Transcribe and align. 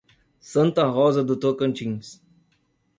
Santa 0.41 0.85
Rosa 0.87 1.23
do 1.23 1.35
Tocantins 1.37 2.19